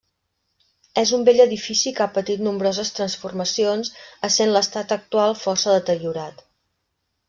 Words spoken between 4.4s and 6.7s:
l'estat actual força deteriorat.